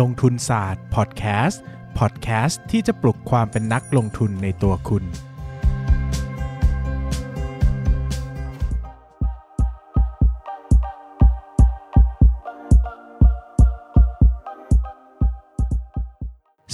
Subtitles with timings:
[0.00, 1.62] ลงทุนศาสตร์พอดแคสต์
[1.98, 5.04] พอดแคสต์ที่จะปลุกความเป็นนักลงทุนในตัวคุณ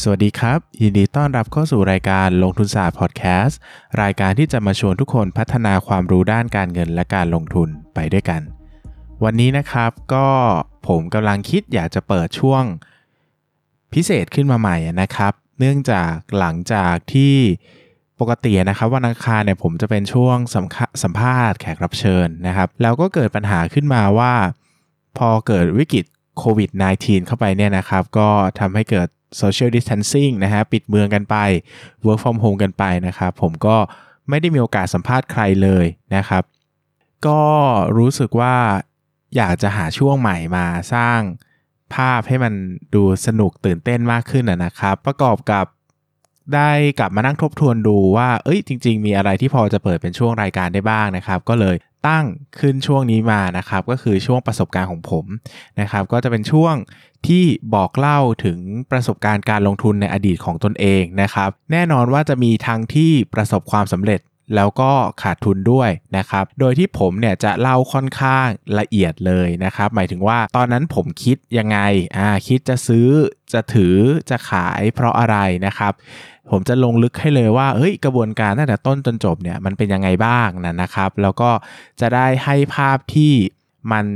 [0.02, 3.58] สวัสดีครับ ยินดีต้อนรับเข้าสู่รายการลงทุนศาสตร์พอดแคสต์
[4.02, 8.40] รายการที่จะมาชวนทุกคนพัฒนาความรู้ด้านการเงินและการลงทุนไปด้วยกัน
[9.24, 10.26] วันนี้นะครับก็
[10.88, 12.64] ผมกำลังคิดอยากจะเปิดช่วง
[13.94, 17.36] พิเศษขึ้นมาใหม่นะครับ เนื่องจากหลังจากที่
[18.20, 24.32] ปกตินะครับวันอังคารเนี่ยผมจะเป็นช่วงสัมภาสัมภาษณ์แขกรับเชิญนะครับ แล้วก็เกิดปัญหาขึ้นมาว่า
[25.18, 26.04] พอเกิดวิกฤต
[26.38, 29.08] โควิด -19 เข้าไปเนี่ยนะครับ ก็ทำให้เกิด
[29.40, 31.36] social distancing นะฮะปิดเมืองกันไป
[32.04, 33.76] work from home กันไปนะครับ ผมก็
[34.28, 36.42] ไม่ได้มีโอกาสสัมภาษณ์ใครเลยนะครับ
[37.26, 37.42] ก็
[37.98, 38.56] รู้สึกว่า
[39.36, 41.20] อยากจะหาช่วงใหม่มาสร้าง
[41.94, 42.52] ภาพให้มัน
[42.94, 45.66] ดูสนุกตื่นเต้นมากขึ้นนะครับ ประกอบกับ
[46.54, 51.76] ได้กลับมานั่งทบทวนดูว่า เอ้ย จริง ๆ มีอะไรที่พอจะเปิดเป็นช่วงรายการได้บ้างนะครับ ก็เลย
[52.08, 52.26] ตั้ง
[52.58, 55.24] ขึ้นช่วงนี้มานะครับ ก็คือช่วงประสบการณ์ของผม
[55.80, 56.74] นะครับ ก็จะเป็นช่วง
[57.26, 58.58] ที่บอกเล่าถึง
[58.90, 64.20] ประสบการณ์การลงทุนในอดีตของตนเองนะครับ แน่นอนว่าจะมีทั้งที่ประสบความสำเร็จ
[64.54, 64.90] แล้วก็
[65.22, 68.46] ขาดทุนด้วยนะครับ โดยที่ผมเนี่ยจะเล่าค่อนข้าง
[68.78, 71.78] ละเอียดเลยนะครับ หมายถึงว่าตอนนั้นผมคิดยังไง
[72.16, 73.08] อ่า คิดจะซื้อ
[73.52, 73.96] จะถือ
[74.30, 75.92] จะขายเพราะอะไรนะครับ
[76.50, 81.50] ผมจะลงลึกให้เลยว่า เฮ้ย กระบวนการตั้งแต่ต้นจนจบเนี่ย มันเป็นยังไงบ้างนะนะครับ แล้วก็
[82.00, 83.32] จะได้ให้ภาพที่
[83.92, 84.06] มัน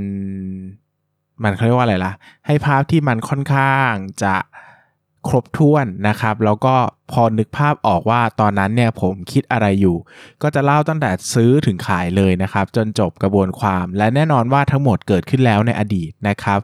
[1.42, 2.12] มันเขาเรียกว่าอะไรล่ะ
[2.46, 4.34] ให้ภาพที่มันค่อนข้างจะ
[5.28, 6.74] ครบถ้วนนะครับ แล้วก็
[7.12, 9.96] พอนึกภาพออกว่าตอนนั้นเนี่ยผมคิดอะไรอยู่
[10.42, 16.58] ก็จะเล่าตั้งแต่ซื้อถึงขายเลยนะครับ จนจบกระบวนความ และแน่นอนว่าทั้งหมดเกิดขึ้นแล้วในอดีตนะครับ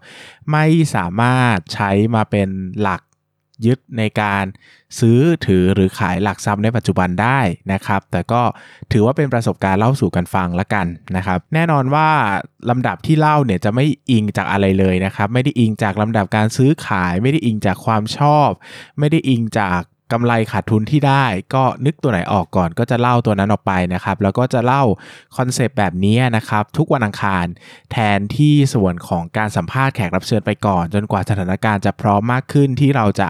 [0.53, 2.49] ไม่สามารถใช้มาเป็น
[2.81, 3.01] หลัก
[3.67, 4.45] ยึดในการ
[5.01, 7.41] ซื้อถือหรือขายหลักทรัพย์ในปัจจุบันได้
[7.73, 8.43] นะครับ แต่ก็
[8.93, 12.09] ถือว่าเป็นประสบการณ์เล่าสู่กันฟังละกันนะครับ แน่นอนว่า
[12.71, 18.49] ลำดับที่เล่าเนี่ยจะไม่อิงจากอะไรเลยนะครับ ไม่ได้อิงจากลำดับการซื้อขาย ไม่ได้อิงจากความชอบ
[18.99, 19.81] ไม่ได้อิงจาก
[20.13, 24.83] กำไรขาดทุนที่ได้ ก็นึกตัวไหนออกก่อนก็จะเล่าตัวนั้นออกไปนะครับ แล้วก็จะเล่า
[25.37, 27.47] คอนเซปต์แบบนี้นะครับ ทุกวันอังคาร
[27.93, 33.29] แทนที่ส่วนของการสัมภาษณ์แขกรับเชิญไปก่อน จนกว่าสถานการณ์จะพร้อมมากขึ้นที่เราจะ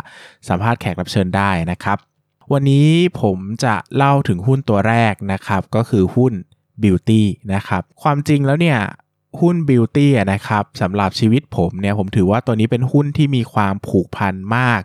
[0.48, 1.98] สัมภาษณ์แขกรับเชิญได้นะครับ
[2.52, 2.88] วันนี้
[3.20, 6.32] ผมจะเล่าถึงหุ้นตัวแรกนะครับ ก็คือหุ้น
[6.82, 7.22] Beauty
[7.54, 8.78] นะครับความจริงแล้วเนี่ย
[9.40, 14.80] หุ้น Beauty นะครับสำหรับชีวิตผมเนี่ยผมถือว่าตัวนี้เป็นหุ้นที่มีความผูกพันมาก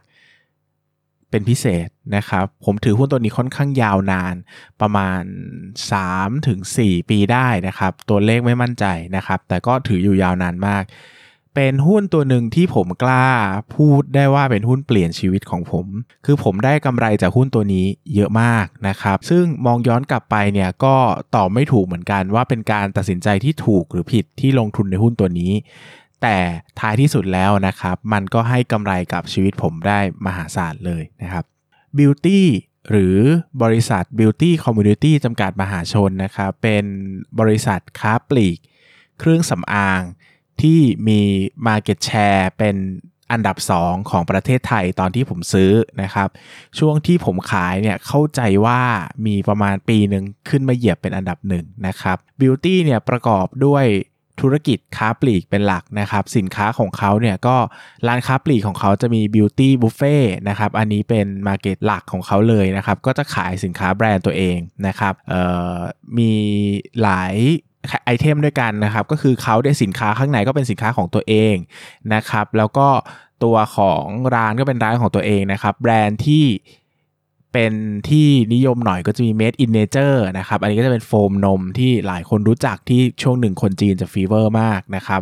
[1.35, 4.35] เป็นพิเศษนะครับ ผมถือหุ้นตัวนี้ค่อนข้างยาวนาน
[4.81, 5.21] ประมาณ
[6.31, 8.85] 3-4 ปีได้นะครับ ตัวเลขไม่มั่นใจ
[9.15, 10.83] นะครับ แต่ก็ถืออยู่ยาวนานมาก
[11.55, 13.27] เป็นหุ้นตัวหนึ่งที่ผมกล้า
[13.75, 15.85] พูดได้ว่าเป็นหุ้นเปลี่ยนชีวิตของผม
[16.25, 17.85] คือผมได้กำไรจากหุ้นตัวนี้
[18.15, 20.95] เยอะมากนะครับ ซึ่งมองย้อนกลับไปเนี่ยก็
[21.35, 25.51] ตอบไม่ถูกเหมือนกันว่าเป็นการตัดสินใจที่ถูกหรือผิดที่ลงทุนในหุ้นตัวนี้
[26.25, 26.41] แต่
[26.79, 31.45] ท้ายที่สุดแล้วนะครับ มันก็ให้กำไรกับชีวิตผมได้มหาศาลเลยนะครับ
[31.97, 32.41] Beauty
[32.89, 33.17] หรือ
[33.63, 36.85] บริษัท Beauty Community จำกัดมหาชนนะครับ เป็น
[37.39, 38.57] บริษัทค้าปลีก
[39.19, 40.01] เครื่องสำอาง
[40.61, 41.21] ที่มี
[41.67, 42.75] Market Share เป็น
[43.31, 45.71] อันดับ 2 ของประเทศไทยตอนที่ผมซื้อ
[46.01, 46.29] นะครับ
[46.79, 48.81] ช่วงที่ผมขายเนี่ยเข้าใจว่า
[49.25, 53.85] มีประมาณปีหนึ่งขึ้นมาเหยียบเป็นอันดับหนึ่งนะครับ Beauty เนี่ยประกอบด้วย
[54.41, 57.55] ธุรกิจค้าปลีกเป็นหลักนะครับ สินค้าของเขาเนี่ยก็
[58.07, 64.57] ร้านค้าปลีกของเขาจะมี Beauty Buffet นะครับ อันนี้เป็น market หลักของเขาเลยนะครับ ก็จะขายสินค้าแบรนด์ตัวเอง
[64.87, 65.41] นะครับเอ่
[65.73, 65.75] อ
[66.17, 66.31] มี
[67.01, 67.33] หลาย
[68.05, 71.55] item ด้วยกันนะครับ ก็คือเขาได้สินค้าข้างในก็เป็นสินค้าของตัวเอง
[72.13, 72.87] นะครับ แล้วก็
[73.43, 74.03] ตัวของ
[74.35, 76.45] ร้านก็เป็นร้านของตัวเองนะครับ แบรนด์ที่
[77.55, 77.73] เป็น
[78.09, 85.21] ที่นิยมหน่อยก็จะมี Made in Nature นะครับ อันนี้ก็จะเป็นโฟมนมที่หลายคนรู้จักที่ช่วงหนึ่งคนจีนจะ fever มากนะครับ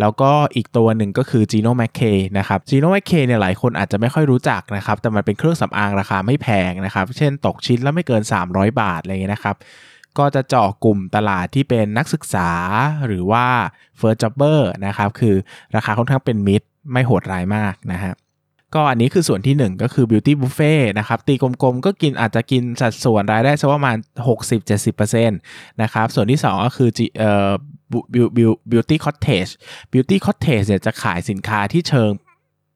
[0.00, 3.20] แล้วก็อีกตัวหนึ่งก็คือ Gino m a c k a y นะครับ Gino m a c k a
[3.20, 9.56] y เนี่ยหลายคนอาจจะไม่ค่อยรู้จักนะครับ แต่มันเป็นเครื่องสำอางราคาไม่แพงนะครับ เช่นตกชิ้นแล้วไม่เกิน 300 บาทอะไรเงี้ยนะครับ
[10.18, 12.50] ก็จะเจาะกลุ่มตลาดที่เป็นนักศึกษา
[13.06, 13.46] หรือว่า
[14.00, 15.34] First Jobber นะครับ คือ
[15.76, 18.14] ราคาค่อนข้างเป็นมิตรไม่โหดร้ายมากนะฮะ
[18.74, 23.96] ก็อันนี้คือส่วนที่ 1 ก็คือ beauty buffet นะครับ ตีกลมๆ ก็กินอาจจะกินสัดส่วนรายได้สักประมาณ
[24.68, 27.50] 60-70%นะครับ ส่วนที่ 2 ก็คือเอ่อ
[28.72, 29.52] Beauty Cottage
[29.92, 32.10] Beauty Cottage เนี่ยจะขายสินค้าที่เชิง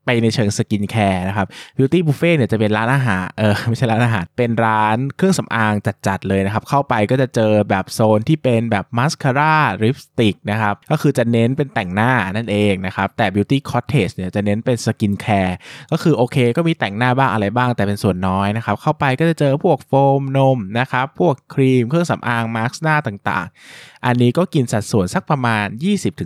[0.09, 1.47] ไปในเชิง skincare นะครับ
[1.77, 5.75] Beauty Buffet เนี่ยจะเป็นร้านอาหารเออไม่ใช่ร้านอาหาร เป็นร้านเครื่องสำอาง
[6.07, 15.57] จัดๆเลยนะครับ เข้าไปก็จะเจอแบบโซนที่เป็นแบบมาสคาร่าลิปสติกนะครับ ก็คือจะเน้นเป็นแต่งหน้านั่นเองนะครับ แต่ Beauty Cottage เนี่ยจะเน้นเป็น skincare
[15.93, 25.67] ก็คือโอเค ก็มีแต่งหน้าบ้างอะไรบ้างแต่เป็นส่วนน้อยนะครับ เข้าไปก็จะเจอพวกโฟมนมนะครับ พวกครีมเครื่องสำอางมาร์กหน้าต่างๆ อันนี้ก็กินสัดส่วนสักประมาณ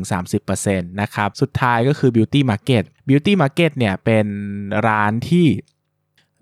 [0.01, 4.27] 20-30%นะครับ สุดท้ายก็คือ Beauty Market Beauty Market เนี่ยเป็น
[4.87, 5.47] ร้านที่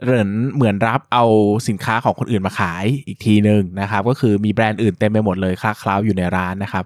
[0.05, 1.25] เหมือนเหมือนรับเอา
[1.69, 6.85] สินค้าของคนอื่นมาขายอีกทีหนึ่งนะครับก็คือมีแบรนด์อื่นเต็มไปหมดเลยคลาคล้าวอยู่ในร้านนะครับ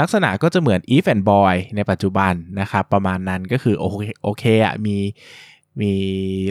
[0.00, 4.96] ลักษณะก็จะเหมือน Eve and Boy ในปัจจุบันนะครับประมาณนั้นก็คือโอเคโอเคอะมี
[5.80, 5.92] มี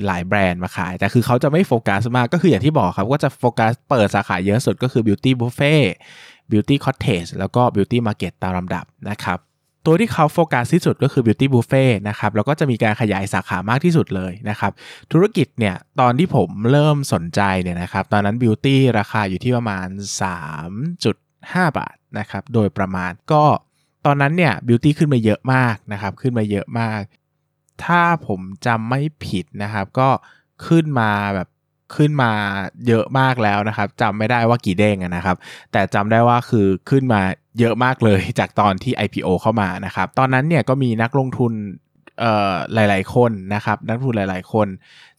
[0.06, 5.84] หลายแบรนด์มาขาย แต่คือเขาจะไม่โฟกัสมากก็คืออย่างที่บอกครับ ก็จะโฟกัสเปิดสาขาเยอะสุดก็คือ Beauty Buffet
[6.52, 9.40] Beauty Cottage แล้วก็ Beauty Market ตามลำดับนะครับ
[9.86, 14.72] ตัวที่เขาโฟกัสที่สุดก็คือ Beauty Buffet นะครับแล้วก็จะมีการขยายสาขามากที่สุดเลยนะครับ
[15.12, 19.88] ธุรกิจเนี่ยตอนที่ผมเริ่มสนใจเนี่ยนะครับตอนนั้น Beauty ราคาอยู่ที่ประมาณ
[20.82, 23.44] 3.5 บาทนะครับโดยประมาณก็
[24.06, 27.02] ตอนนั้นเนี่ย Beauty ขึ้นมาเยอะมากนะครับขึ้นมาเยอะมาก
[27.84, 30.10] ถ้าผมจำไม่ผิดนะครับ ก็
[30.68, 31.48] ขึ้นมาแบบ
[31.96, 32.32] ขึ้นมา
[32.88, 35.38] เยอะมากแล้วนะครับจำไม่ได้ว่ากี่เด้งนะครับ
[35.72, 37.22] แต่จำได้ว่าคือขึ้นมา
[37.60, 41.54] เยอะมากเลยจากตอนที่ IPO เข้ามานะครับ ตอนนั้นเนี่ยก็มีนักลงทุน
[42.74, 44.68] หลาย ๆ คนนะครับ นักลงทุนหลาย ๆ คน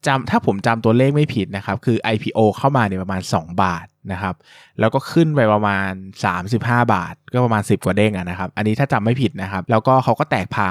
[0.06, 4.34] จำถ้าผมจำตัวเลขไม่ผิดนะครับ คือ IPO เข้ามาเนี่ยประมาณ 2 บาทนะครับ
[4.80, 5.90] แล้วก็ขึ้นไปประมาณ
[6.42, 6.58] 35
[6.94, 10.70] บาท ก็ประมาณ 10 กว่าเด้งนะครับ อันนี้ถ้าจำไม่ผิดนะครับ แล้วก็เขาก็แตกพา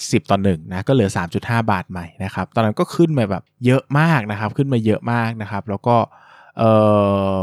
[0.00, 1.10] 10 ต่อ1นะก็เหลือ
[1.40, 5.96] 3.5 บาทใหม่นะครับตอนนั้นก็ขึ้นมาแบบเยอะมากนะครับ ขึ้นมาเยอะมากนะครับ แล้วก็
[6.58, 6.72] เอ่
[7.40, 7.42] อ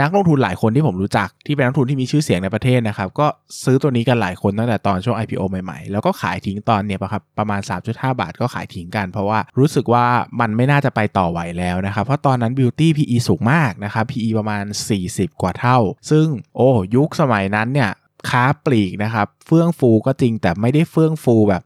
[0.00, 3.26] นักลงทุนหลายคนที่ผมรู้จักที่เป็นนักทุนที่มีชื่อเสียงในประเทศนะครับ ก็
[3.64, 7.60] ซื้อตัวนี้กันหลายคนตั้งแต่ตอนช่วง IPO ใหม่ๆ แล้วก็ขายทิ้งตอนเนี่ยครับประมาณ
[7.90, 10.06] 3.5 บาทก็ขายทิ้งกัน เพราะว่ารู้สึกว่า
[10.40, 14.64] มันไม่น่าจะไปต่อไหวแล้วนะครับ เพราะตอนนั้น Beauty PE สูงมากนะครับ PE ประมาณ
[15.02, 15.78] 40 กว่าเท่า
[16.10, 17.90] ซึ่งโอ้ยุคสมัยนั้นเนี่ย
[18.30, 21.62] ค้าปลีกนะครับ เฟื่องฟูก็จริงแต่ไม่ได้เฟื่องฟูแบบ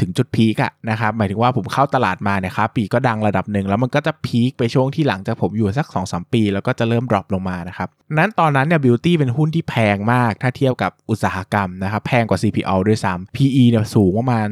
[0.00, 13.64] ถึงจุด peak อะนะครับหมายถึงว่าผมเข้าตลาดมาเนี่ยครับ Beauty ก็ดังระดับหนึ่งแล้วมันก็จะ peak ไปช่วงที่หลังจากผมอยู่สัก2อสปี แล้วก็จะเริ่ม drop ลงมานะครับนั้นตอนนั้นเนี่ย Beauty เป็นหุ้นที่แพงมากถ้าเทียบกับอุตสาหกรรมนะครับแพงกว่า CPALL ด้วยซ้ำ PE
[13.68, 14.48] เนี่ยสูงประมาณ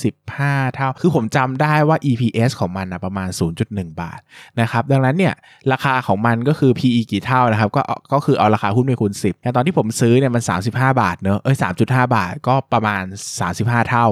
[0.00, 3.28] 35 เท่า คือผมจำได้ว่า EPS ของมันนะประมาณ
[3.64, 4.20] 0.1 บาท
[4.60, 5.34] นะครับดังนั้นเนี่ย
[5.72, 7.82] ราคาของมันก็คือ PE กี่เท่านะครับก็
[8.12, 13.02] ก็คือเอาราคาหุ้นไปคูณ 10แต่ตอนที่ผมซื้อเนี่ยมัน 35 บาทเนอะเอ้ย3.5 บาทก็ประมาณ
[13.46, 14.08] 35 เท่า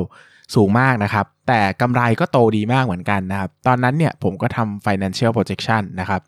[0.55, 6.23] สูงมากนะครับ แต่กำไรก็โตดีมากเหมือนกันนะครับ ตอนนั้นเนี่ยผมก็ทำ financial projection นะครับ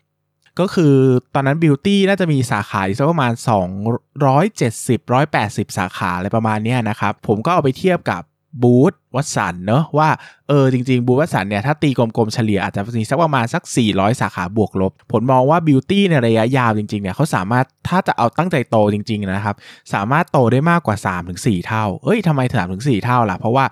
[0.59, 0.95] ก็คือ
[1.35, 3.33] ตอนนั้น Beauty น่าจะมีสาขาอยู่สักประมาณ
[4.19, 8.21] 270 180 สาขาอะไรประมาณนี้นะครับ ผมก็เอาไปเทียบกับ
[8.63, 10.09] บูธ วัสันเนอะว่า
[10.49, 19.55] เออจริง ๆ Boots Watsons เนี่ยถ้าตีกลมๆเฉลี่ยอาจจะมีสักประมาณสัก 400 สาขาบวกลบ ผมมองว่า Beauty ในระยะยาวจริงๆเนี่ยเขาสามารถถ้าจะเอาตั้งใจโตจริง ๆ นะครับ
[19.93, 20.97] สามารถโตได้มากกว่า
[21.31, 23.65] 3-4 เท่า เอ้ยทำไมถึงถึง4เท่าล่ะ เพราะว่า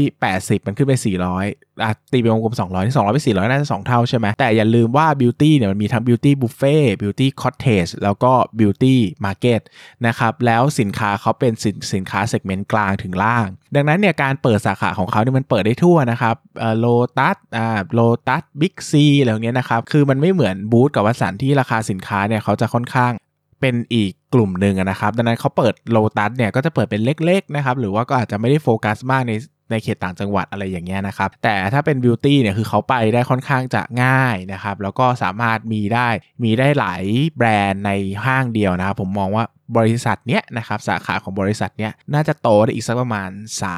[0.00, 7.86] 180 มันขึ้นไป 400อะตีเป็นวงกลม 200ที่200 ไป 400 น่าจะ 2 เท่าใช่ไหมแต่อย่าลืมว่า Beauty เนี่ยมันมีทั้ง Beauty Buffet Beauty Cottage
[8.02, 9.60] แล้วก็ Beauty Market
[10.06, 16.36] นะครับแล้วสินค้าเขาเป็นสินสินค้า segment กลางถึงล่าง ดังนั้นเนี่ยการเปิดสาขาของเขาเนี่ยมันเปิดได้ทั่วนะครับ
[16.78, 16.86] โล
[17.18, 23.12] ตัสอ่าโลตัสบิ๊กซีอะไรเงี้ยนะครับ คือมันไม่เหมือน Boots กับ Watsons ที่ราคาสินค้าเนี่ยเขาจะค่อนข้าง
[23.60, 29.32] เป็นอีกกลุ่มหนึ่งนะครับ ดังนั้นเขาเปิดโลตัสเนี่ยก็จะเปิดเป็นเล็กๆนะครับ หรือว่าก็อาจจะไม่ได้โฟกัสมากใน
[29.72, 36.08] ในเขตต่างจังหวัดอะไรอย่างเงี้ยนะครับ แต่ถ้าเป็น Beauty เนี่ยคือเขาไปได้ค่อนข้างจะง่ายนะครับ แล้วก็สามารถมีได้
[36.44, 37.02] มีได้หลาย
[37.36, 37.92] แบรนด์ใน
[38.24, 39.44] ห้างเดียวนะครับ ผมมองว่า
[39.76, 43.30] บริษัทเนี้ยนะครับสาขาของบริษัทเนี้ยน่าจะโตได้อีกสักประมาณ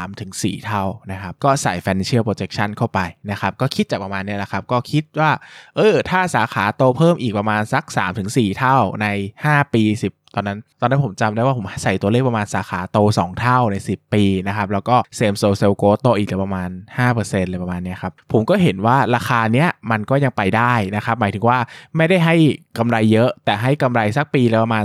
[0.08, 5.30] 3-4 เท่านะครับ ก็ใส่ financial projection เข้าไปนะครับ ก็คิดจากประมาณเนี้ยแหละครับ ก็คิดว่า
[5.76, 7.84] เออ ถ้าสาขาโตเพิ่มอีกประมาณสัก
[8.22, 9.06] 3-4 เท่าใน
[9.44, 16.68] 5 ปี 10 ตอนนั้นตอนนั้นผมจำได้ว่าผมใส่ตัวเลขประมาณสาขาโต 2 เท่าใน 10 ปีนะครับ แล้วก็ same-store sales growth โตอีกประมาณ
[17.08, 21.58] 5%เลยประมาณนี้ครับ ผมก็เห็นว่าราคาเนี้ยมันก็ยังไปได้นะครับ หมายถึงว่า
[21.96, 22.36] ไม่ได้ให้
[22.78, 24.84] กำไรเยอะ แต่ให้กำไรสักปีละประมาณ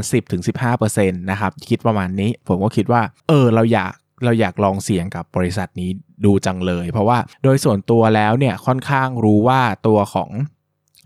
[0.56, 5.90] 10-15%นะครับคิดประมาณนี้ ผมก็คิดว่า เออเราอยากเราอยากลองเสี่ยงกับบริษัทนี้
[6.26, 10.30] ดูจังเลย เพราะว่าโดยส่วนตัวแล้วเนี่ยค่อนข้างรู้ว่าตัวของ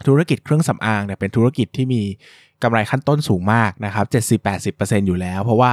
[0.08, 2.02] ธุรกิจเครื่องสำอางเนี่ยเป็นธุรกิจที่มี
[2.64, 4.06] กำไรขั้นต้นสูงมากนะครับ
[4.52, 5.72] 70-80%อยู่แล้ว เพราะว่า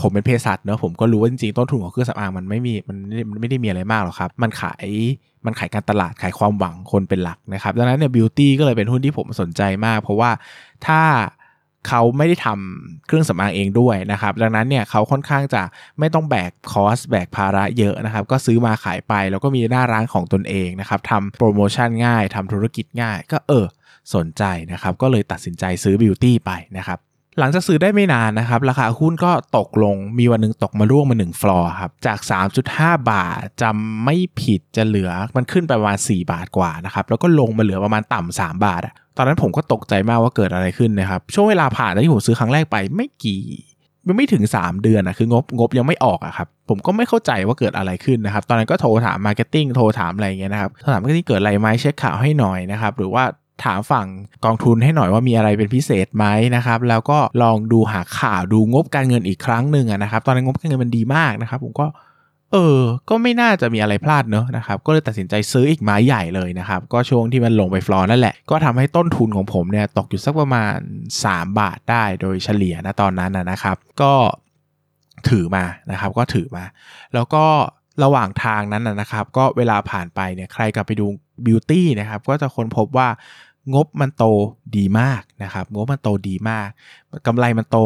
[0.00, 2.98] ผมเป็นเภสัชเนอะผมก็รู้ว่าจริงๆต้นทุนของเครื่องสำอางมันไม่มีมัน
[3.30, 4.86] มันไม่ได้มีอะไรมากหรอกครับ มันขาย
[5.46, 10.30] มันขายการตลาดขายความหวังคนเป็นหลักนะครับดังนั้นเนี่ย Beauty ก็เลยเป็นหุ้นที่ผมสนใจมาก เพราะว่า
[10.86, 11.00] ถ้า
[11.88, 15.62] เขาไม่ได้ทำเครื่องสำอางเองด้วยนะครับ ดังนั้นเนี่ยเขาค่อนข้างจะ
[15.98, 23.66] ไม่ต้องแบก cost แบกภาระเยอะนะครับ ก็ซื้อมาขายไปแล้วก็มีหน้าร้านของตนเองนะครับทำโปรโมชั่นง่ายทำธุรกิจง่าย ก็เออ
[24.14, 24.42] สนใจ
[24.72, 27.00] นะครับ ก็เลยตัดสินใจซื้อ Beauty ไปนะครับ
[27.38, 32.18] หลังจากซื้อได้ไม่นานนะครับ ราคาหุ้นก็ตกลงมีวันหนึงตกมาร่วงมา1ฟลอร์ครับ จาก
[32.64, 43.42] 3.5 บาทจำไม่ผิดจะเหลือมันขึ้นไปประมาณ 4 บาทกว่านะครับ แล้วก็ลงมาเหลือประมาณต่ำ3บาทอะตอนนั้นผมก็ตกใจมากว่าเกิดอะไรขึ้นนะครับ ช่วงเวลาผ่านที่ผมซื้อครั้งแรกไปไม่กี่
[44.06, 53.24] มันไม่ถึง 3 เดือนอะคืองบงบยังไม่ออกอะครับผมก็ไม่เข้าใจว่าเกิดอะไรขึ้นนะครับ ตอนนั้นก็โทรถาม marketing โทรถามอะไรเงี้ยนะครับโทรถาม marketing เกิดอะไรไหมเช็คข่าวให้หน่อยนะครับ หรือว่า
[53.64, 54.06] ถามฝั่ง
[54.44, 61.86] กองทุนให้หน่อยว่ามีอะไรเป็นพิเศษไหมนะครับ แล้วก็ลองดูหาข่าวดูงบการเงินอีกครั้งหนึ่งนะครับ ตอนนั้นงบการเงินมันดีมากนะครับ ผมก็
[62.52, 70.76] เออ ก็ไม่น่าจะมีอะไรพลาดเนอะนะครับ ก็เลยตัดสินใจซื้ออีกไม้ใหญ่เลยนะครับ ก็ช่วงที่มันลงไปฟลอร์นั่นแหละ ก็ทำให้ต้นทุนของผมเนี่ยตกอยู่สักประมาณ
[71.18, 74.12] 3 บาทได้โดยเฉลี่ยนะตอนนั้นนะครับ ก็
[75.28, 76.64] ถือมานะครับ ก็ถือมา
[77.14, 77.44] แล้วก็
[78.04, 81.06] ระหว่างทางนั้นนะครับ ก็เวลาผ่านไปเนี่ย ใครกลับไปดู
[81.46, 83.08] บิวตี้นะครับ ก็จะค้นพบว่า
[83.72, 84.24] งบมันโต
[84.76, 86.68] ดีมากนะครับงบมันโตดีมาก
[87.26, 87.78] กำไรมันโต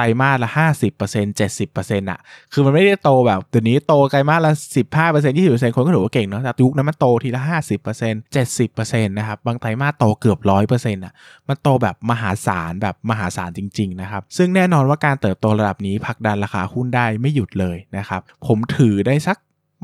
[0.00, 0.50] ไตรมาสละ
[0.98, 2.20] 50% 70%อะ
[2.52, 4.52] คือมันไม่ได้โตแบบตัวนี้โตไตรมาสละ
[4.96, 7.42] 15% 20%คนก็ถือว่าเก่งเนาะแต่ยุคนั้นมันโตทีละ
[7.88, 10.38] 50% 70%นะครับ บางไตรมาสโตเกือบ
[10.72, 11.12] 100%อะ
[11.48, 19.36] มันโตแบบมหาศาลแบบมหาศาลจริง ๆ นะครับ ซึ่งแน่นอนว่าการเติบโตระดับนี้ผลักดันราคาหุ้นได้ไม่หยุดเลยนะครับ ผมถือได้สัก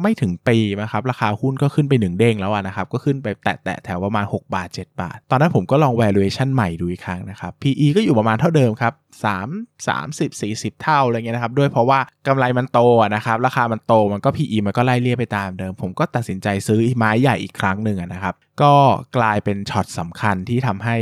[0.03, 8.93] ไม่ถึงปีนะครับราคาหุ้นก็ขึ้นไปหนึ่งเด้งแล้วนะครับก็ขึ้นไปแตะแถวประมาณ 6 บาท 7 บาท ตอนนั้นผมก็ลอง valuation ใหม่ดูอีกครั้งนะครับ PE ก็อยู่ประมาณเท่าเดิมครับ
[9.25, 12.81] 3 30 40 เท่าอะไรเงี้ยนะครับด้วยเพราะว่ากำไรมันโต
[13.15, 18.73] นะครับราคามันโตมันก็ PE มันก็ไล่เลี่ยไปตามเดิม ผมก็ตัดสินใจซื้อไม้ใหญ่อีกครั้งหนึ่งนะครับก็
[19.17, 20.97] กลายเป็นช็อตสำคัญที่ทำให้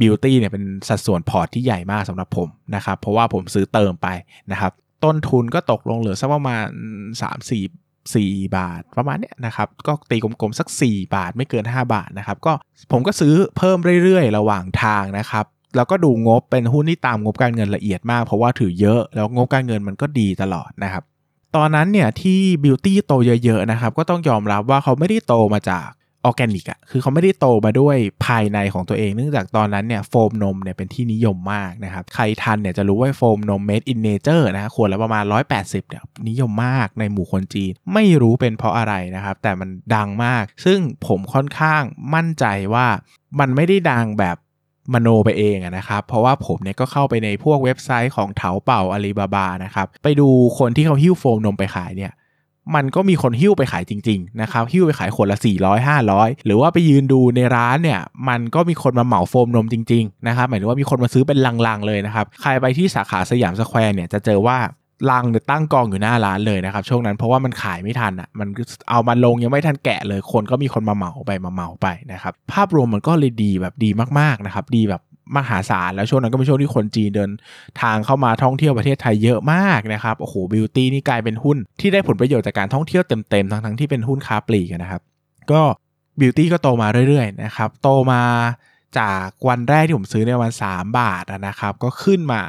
[0.00, 4.08] Beauty เนี่ยเป็นสัดส่วนพอร์ตที่ใหญ่มากสำหรับผมนะครับเพราะว่าผมซื้อเติมไป
[4.52, 4.72] นะครับ
[5.04, 6.66] ต้นทุนก็ตกลงเหลือสักประมาณ
[7.10, 12.52] 3 4 4 บาทประมาณเนี้ยนะครับก็ตีกลมๆสัก 4 บาทไม่เกิน 5 บาทนะครับก็
[12.92, 15.44] ผมก็ซื้อเพิ่มเรื่อยๆ ระหว่างทางนะครับ
[15.76, 21.02] แล้วก็ดูงบเป็นหุ้นที่ตามงบการเงินละเอียดมาก เพราะว่าถือเยอะแล้วงบการเงินมันก็ดีตลอดนะครับ
[21.56, 23.12] ตอนนั้นเนี่ยที่บิวตี้โต
[23.44, 25.88] เยอะๆนะครับก็ต้องยอมรับว่าเขาไม่ได้โตมาจาก
[26.26, 35.24] ออแกนิกอะคือเขาไม่ได้โตมาด้วยภายในของตัวเอง เนื่องจากตอนนั้นเนี่ยโฟมนมเนี่ยเป็นที่นิยมมากนะครับ ใครทันเนี่ยจะรู้ว่าโฟมนม made in nature นะขวดละประมาณ
[35.56, 41.82] 180เนี่ยนิยมมากในหมู่คนจีน ไม่รู้เป็นเพราะอะไรนะครับ แต่มันดังมาก ซึ่งผมค่อนข้าง
[42.14, 42.86] มั่นใจว่า
[43.40, 44.36] มันไม่ได้ดังแบบ
[44.94, 50.28] มโนไปเองนะครับ เพราะว่าผมเนี่ยก็เข้าไปในพวกเว็บไซต์ของ Taobao Alibaba นะครับ ไปดู
[50.58, 52.12] คนที่เขาหิ้วโฟมนมไปขายเนี่ย
[52.74, 64.58] มันก็มีคนหิ้วไปขายจริงๆนะครับหิ้วไปขายขวดละ 400 500 หรือว่าไปยืนดูในร้านเนี่ยมันก็มีคนมาเหมาโฟมนมจริงๆนะครับหมายถึงว่ามีคนมาซื้อเป็นลังๆเลยนะครับใครไปที่สาขาสยามสแควร์เนี่ยจะเจอว่า
[65.10, 68.48] ลังเนี่ยตั้งกองอยู่หน้าร้านเลยนะครับช่วงนั้นเพราะว่ามันขายไม่ทันอะมัน
[68.90, 75.02] เอามาลงยังไม่ทันแกะเลยคนก็มีคนมาเหมาไปมาเหมาไปนะครับภาพรวมมันก็เลยดีแบบดีมากๆนะครับดีแบบ
[75.36, 77.30] มหาศาลแล้วช่วงนั้นก็เป็นช่วงที่คนจีนเดิน
[77.82, 85.02] ทางเข้ามาท่องเที่ยวประเทศไทยเยอะมากนะครับโอ้โหบิวตี้นี่กลายเป็นหุ้นที่ได้ผลประโยชน์จากการท่องเที่ยวเต็มๆทั้งๆที่เป็นหุ้นค้าปลีกนะครับ
[85.52, 85.62] ก็
[86.20, 88.22] บิวตี้ก็โตมาเรื่อยๆนะครับโตมา
[88.98, 92.42] จากวันแรกที่ผมซื้อในวัน 3 บาทนะครับ ก็ขึ้นมา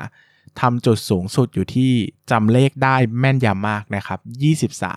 [0.62, 1.92] ทำจุดสูงสุดอยู่ที่
[2.32, 4.20] จำเลขได้แม่นยำมากนะครับ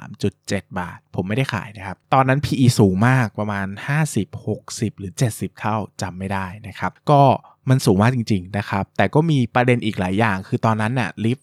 [0.00, 3.66] 23.7 บาท ผมไม่ได้ขายนะครับ ตอนนั้น PE สูงมากประมาณ
[4.06, 7.22] 50 60 หรือ 70 เท่าจำไม่ได้นะครับ ก็
[7.68, 11.38] มันสูงมากจริง ๆ นะครับ แต่ก็มีประเด็นอีกหลายอย่าง คือตอนนั้นน่ะลิป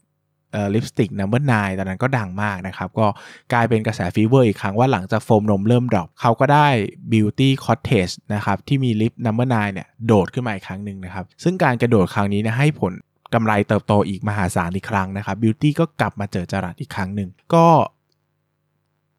[0.53, 3.07] เอ่อลิปสติก number one ตอนนั้นก็ดังมากนะครับ ก็
[3.53, 6.67] กลายเป็นกระแส fever อีกครั้งว่าหลังจากโฟมนมเริ่ม drop เขาก็ได้
[7.11, 12.93] Beauty Cottage นะครับ ที่มีลิป number one เนี่ย โดดขึ้นมาอีกครั้งหนึ่งนะครับ ซึ่งการกระโดดครั้งนี้นะให้ผล
[13.33, 17.67] กำไรเติบโตอีกมหาศาลอีกครั้งนะครับ Beauty ก็กลับมาเจอจรัสอีกครั้งหนึ่งก็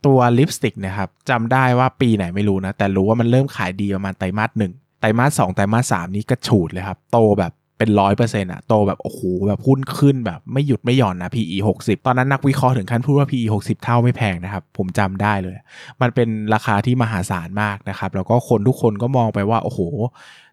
[0.06, 15.56] ตัวลิปสติกนะครับจำได้ว่าปีไหนไม่รู้นะ แต่รู้ว่ามันเริ่มขายดีประมาณไตรมาสหนึ่งไตรมาสสองไตรมาสสามนี้กระฉูดเลยครับ โตแบบเป็นร้อยเปอร์เซ็นต์อะโตแบบโอ้โหแบบหุ้นขึ้นแบบไม่หยุดไม่หย่อนนะ PE 60 ตอนนั้นนักวิเคราะห์ถึงขั้นพูดว่า PE 60 เท่าไม่แพงนะครับ ผมจำได้เลย
[16.00, 19.80] มันเป็นราคาที่มหาศาลมากนะครับ แล้วก็คนทุกคนก็มองไปว่า โอ้โห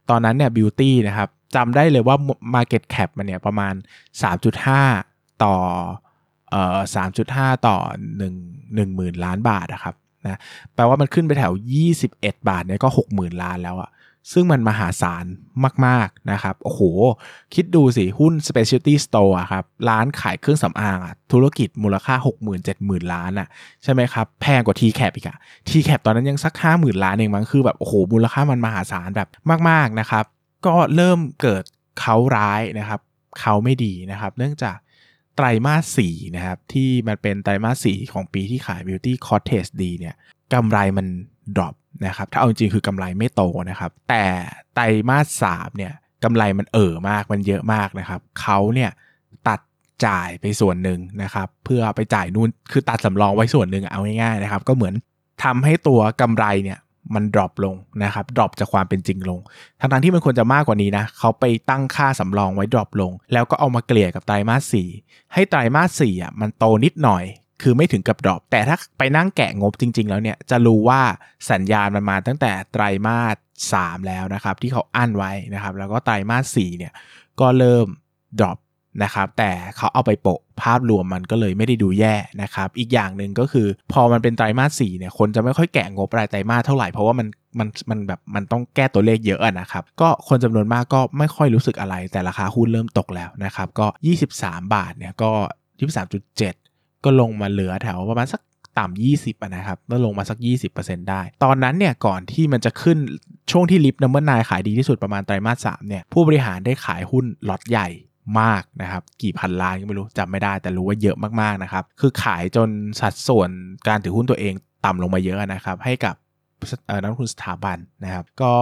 [0.10, 2.18] ตอนนั้นเนี่ยบิวตี้นะครับ จำได้เลยว่า
[2.56, 3.74] Market Cap มันเนี่ยประมาณ
[4.58, 5.56] 3.5 ต่อ
[6.52, 6.80] เอ่อ
[7.26, 7.78] 3.5 ต่อ
[8.30, 9.96] 1 1หมื่นล้านบาทนะครับ
[10.26, 10.40] นะ
[10.74, 11.54] แปลว่ามันขึ้นไปแถว
[12.02, 13.92] 21 บาทเนี่ยก็ 60,000 ล้านแล้วอะ
[14.34, 15.26] ซึ่งมันมหาศาล
[15.86, 16.82] มาก ๆ นะครับ โอ้โห
[17.54, 23.48] คิดดูสิ หุ้น specialty store อะครับ ร้านขายเครื่องสำอางอะธุรกิจมูลค่า 60,000 70,000 ล้านอะ
[23.84, 25.38] ใช่ไหมครับ แพงกว่า T-Cap อีกอะ
[25.70, 29.30] T-Cap ตอนนั้นยังสัก 50,000 ล้านเองมั้งคือแบบ โอ้โห มูลค่ามันมหาศาลแบบ
[29.70, 30.26] มาก ๆ นะครับ
[30.68, 31.64] ก็เริ่มเกิด
[32.00, 33.02] เขาร้ายนะครับ
[33.42, 34.78] เขาไม่ดีนะครับ เนื่องจาก
[35.36, 40.16] ไตรมาสสี่นะครับ ที่มันเป็นไตรมาสสี่ของปีที่ขาย Beauty Cottage ดีเนี่ย
[40.54, 41.08] กำไรมัน
[41.56, 41.76] ดรอป
[42.08, 44.26] นะครับถ้าเอาจริงคือกำไรไม่โตนะครับ แต่
[44.76, 45.94] ไตรมาสสามเนี่ย
[46.24, 48.92] กำไรมันเอ่อมากมันเยอะมากนะครับเขาเนี่ย
[49.48, 49.60] ตัด
[50.06, 54.94] จ่ายไปส่วนหนึ่งนะครับ เพื่อไปจ่ายนู่นคือตัดสำรองไว้ส่วนหนึ่งเอาง่ายๆนะครับ ก็เหมือน
[55.44, 56.80] ทำให้ตัวกำไรเนี่ย
[57.14, 59.40] มัน drop ลงนะครับ drop จากความเป็นจริงลง
[59.80, 64.90] ทั้งทั้งที่มันควรจะมากกว่านี้นะเขาไปตั้งค่าสำรองไว้ drop ลง แล้วก็เอามาเกลี่ยกับไตรมาสสี่
[65.34, 67.24] ให้ไตรมาสสี่อะมันโตนิดหน่อย
[67.62, 71.02] คือไม่ถึงกับ drop แต่ถ้าไปนั่งแกะงบจริง ๆ แล้วเนี่ยจะรู้ว่า
[71.52, 73.36] สัญญาณมันมาตั้งแต่ไตรมาส
[73.78, 76.94] 3แล้วนะครับที่เขาอั้นไว้นะครับแล้วก็ไตรมาส4เนี่ย
[77.40, 77.88] ก็เริ่ม
[78.40, 78.58] drop
[79.04, 87.28] นะครับแต่เขาเอาไปโปะภาพรวมมันก็เลยไม่ได้ดูแย่นะครับอีกอย่างหนึ่งก็คือ พอมันเป็นไตรมาสสี่เนี่ยคนจะไม่ค่อยแกะงบรายไตรมาสเท่าไหร่เพราะว่ามัน
[87.60, 93.88] มันมันแบบมันต้องแก้ตัวเลขเยอะนะครับก็คนจำนวนมากก็ไม่ค่อยรู้สึกอะไรแต่ราคาหุ้นเริ่มตกแล้วนะครับก็
[94.32, 95.32] 23 บาทเนี่ยก็
[95.98, 98.42] 23.7 ก็ลงมาเหลือแถวประมาณสัก
[98.80, 100.38] ต่ำ20นะครับแล้วลงมาสัก
[100.74, 102.98] 20%ได้ ตอนนั้นเนี่ยก่อนที่มันจะขึ้น
[103.52, 107.88] ช่วงที่ลิฟต์นัมเบอร์นายขายดีที่สุดประมาณไตรมาส3เนี่ยผู้บริหารได้ขายหุ้นล็อตใหญ่
[108.42, 112.70] มากนะครับ กี่พันล้านก็ไม่รู้จำไม่ได้ แต่รู้ว่าเยอะมากๆนะครับ คือขายจน
[113.02, 113.50] สัดส่วน
[113.88, 114.54] การถือหุ้นตัวเอง
[114.86, 116.16] ต่ำลงมาเยอะนะครับ ให้กับ
[117.02, 118.56] นักลงทุนสถาบันนะครับ ก็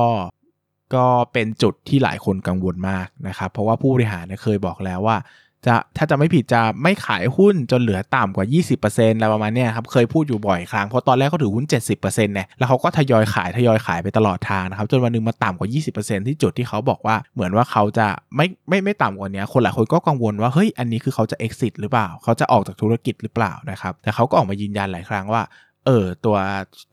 [0.95, 5.17] ก็เป็นจุดที่หลายคนกังวลมากนะครับ เพราะว่าผู้บริหารเคยบอกแล้วว่า
[5.65, 8.45] จะถ้าจะไม่ผิดจะไม่ขายหุ้นจนเหลือต่ำกว่า
[8.81, 11.65] 20%อะไรประมาณนี้ครับเคยพูดอยู่บ่อยครั้งเพราะตอนแรกเขาถือหุ้น
[11.95, 25.41] 70%เนี่ยแล้วเขาก็ทยอยขายทยอยขายไปตลอดทางนะครับจนวันนึงมาต่ำกว่า 20%ที่จุดที่เขาบอกว่าเหมือนว่าเขาจะไม่ไม่ไม่ต่ำกว่านี้คนหลายคนก็กังวลว่าเฮ้ยอันนี้คือเขาจะ exit หรือเปล่า เขาจะออกจากธุรกิจหรือเปล่านะครับแต่เขาก็ออกมายืนยันหลายครั้งว่า
[25.85, 26.37] เออตัว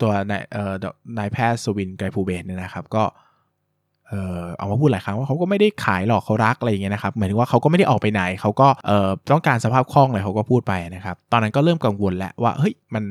[0.00, 0.74] ตัวนายเออ
[1.18, 3.04] นายแพทย์สวินไกรภูเบศเนี่ยนะครับก็
[4.10, 13.04] เออเอามาพูดหลายครั้งว่าเขาก็ไม่ได้ขายหรอกเขารักอะไรอย่างเงี้ยนะครับหมายถึงว่าเขาก็ไม่ได้ออกไปไหนเขาก็เออต้องการสภาพคล่องอะไรเขาก็พูดไปนะครับตอนนั้นก็เริ่มกังวลแล้วว่าเฮ้ยมัน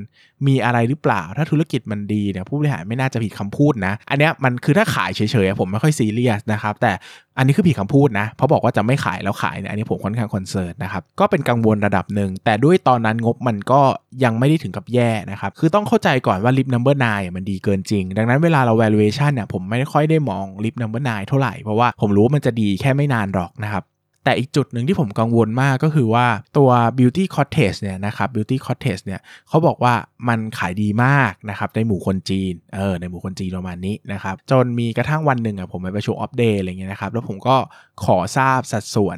[0.47, 6.91] มีอะไรหรือเปล่า ถ้าธุรกิจมันดีเนี่ยผู้บริหารไม่น่าจะผิดคำพูดนะ อันเนี้ยมันคือถ้าขายเฉยๆผมไม่ค่อยซีเรียสนะครับแต่
[7.39, 13.81] อันนี้คือผิดคำพูดนะเพราะบอกว่าจะไม่ขายแล้วขายเนี่ยอันนี้ผมค่อนข้าง concern นะครับก็เป็นกังวลระดับหนึ่งแต่ด้วยตอนนั้นงบมันก็
[14.24, 23.84] ยังไม่ได้ถึงกับแย่นะครับคือต้องเข้าใจก่อนว่าลิป number one มันดีเกินจริง ดังนั้นเวลาเรา valuation เนี่ยผมไม่ค่อยได้มองลิป number one เท่าไหร่เพราะว่าผมรู้ว่ามันจะดีแค่ไม่นานหรอกนะครับ
[24.23, 26.27] แต่อีกจุดหนึ่งที่ผมกังวลมากก็คือว่า
[26.58, 29.93] ตัว beauty cottage เนี่ยนะครับ beauty cottage เนี่ยเขาบอกว่า
[30.27, 37.58] มันขายดีมากนะครับในหมู่คนจีนเออในหมู่คนจีนประมาณนี้นะครับจนมีกระทั่งวันหนึ่งอะผมไปประชุมอัปเดตอะไรเงี้ยนะครับแล้วผมก็
[38.05, 39.17] ขอทราบสัดส่วน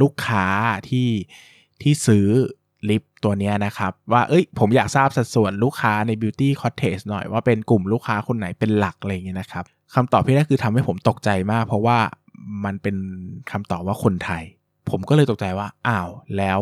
[0.00, 0.46] ลูกค้า
[0.88, 1.08] ที่
[1.82, 2.26] ที่ซื้อ
[2.88, 11.98] ลิฟตัวนี้นะครับ ว่าเอ้ยผมอยากทราบสัดส่วนลูกค้าใน beauty cottage หน่อยว่าเป็นกลุ่มลูกค้าคนไหนเป็นหลักอะไรเงี้ยนะครับคำตอบที่ได้คือทำให้ผมตกใจมาก เพราะว่า
[12.64, 12.96] มันเป็น
[13.50, 14.42] คำตอบว่าคนไทย
[14.90, 16.60] ผมก็เลยตกใจว่าอ้าวแล้ว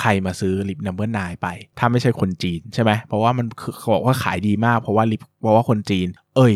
[0.00, 1.46] ใครมาซื้อลิปนัมเบอร์นไป
[1.78, 3.46] ถ้าไม่ใช่คนจีนใช่ไหมเพราะว่ามัน
[3.78, 6.54] เขาบอกว่าขายดีมาก เพราะว่าลิปเพราะว่าคนจีน เอ้ย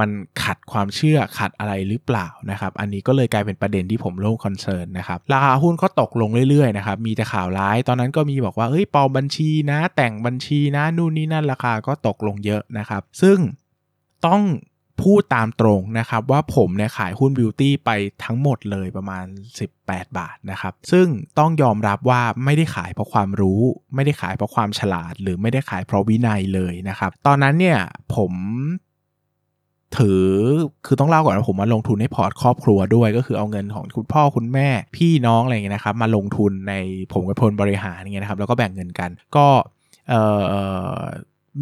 [0.00, 0.10] มัน
[0.44, 13.38] ขัดความเชื่อขัดอะไรหรือเปล่านะครับ อันนี้ก็เลยกลายเป็นประเด็นที่ผมโล่งคอนเซิร์นนะครับ ราคาหุ้นก็ตกลงเรื่อยๆนะครับ มีแต่ข่าวร้าย ตอนนั้นก็มีบอกว่าเฮ้ยปลอมบัญชีนะ แต่งบัญชีนะนู่นนี่นั่นราคาก็ตกลงเยอะนะครับ ซึ่ง
[14.26, 14.42] ต้อง
[15.02, 17.90] พูดตามตรงนะครับว่าผมเนี่ยขายหุ้นบิวตี้ไป
[18.24, 19.26] ทั้งหมดเลยประมาณ
[19.70, 21.06] 18 บาทนะครับ ซึ่ง
[21.38, 23.60] ต้องยอมรับว่าไม่ได้ขายเพราะความรู้
[23.94, 27.78] ไม่ได้ขายเพราะความฉลาด หรือไม่ได้ขายเพราะวินัยเลยนะครับ ตอนนั้นเนี่ย
[28.14, 28.32] ผม
[29.98, 30.24] ถือ
[30.86, 36.74] คือต้องเล่าก่อนว่าผมมาลงทุนในพอร์ตครอบครัวด้วย ก็คือเอาเงินของคุณพ่อคุณแม่ พี่น้องอะไรเงี้ยนะครับ มาลงทุนใน
[37.12, 39.46] ผมกับพลบริหารเงี้ยนะครับ แล้วก็แบ่งเงินกัน ก็